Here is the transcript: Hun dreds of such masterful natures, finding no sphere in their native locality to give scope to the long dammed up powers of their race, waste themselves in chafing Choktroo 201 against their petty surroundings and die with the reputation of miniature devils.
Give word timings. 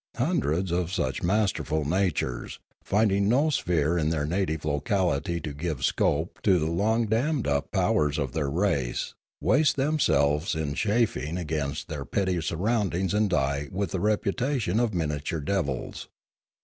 Hun 0.15 0.39
dreds 0.39 0.71
of 0.71 0.91
such 0.91 1.21
masterful 1.21 1.85
natures, 1.85 2.57
finding 2.83 3.29
no 3.29 3.51
sphere 3.51 3.99
in 3.99 4.09
their 4.09 4.25
native 4.25 4.65
locality 4.65 5.39
to 5.39 5.53
give 5.53 5.85
scope 5.85 6.41
to 6.41 6.57
the 6.57 6.71
long 6.71 7.05
dammed 7.05 7.45
up 7.45 7.71
powers 7.71 8.17
of 8.17 8.31
their 8.31 8.49
race, 8.49 9.13
waste 9.39 9.75
themselves 9.75 10.55
in 10.55 10.73
chafing 10.73 11.35
Choktroo 11.35 11.35
201 11.35 11.37
against 11.39 11.87
their 11.87 12.05
petty 12.05 12.41
surroundings 12.41 13.13
and 13.13 13.29
die 13.29 13.69
with 13.71 13.91
the 13.91 13.99
reputation 13.99 14.79
of 14.79 14.95
miniature 14.95 15.39
devils. 15.39 16.07